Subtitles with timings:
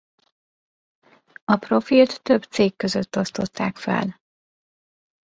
[1.45, 4.21] A profilt több cég között osztották fel.